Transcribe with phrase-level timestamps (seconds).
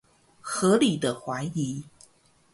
[0.41, 1.83] 合理的懷疑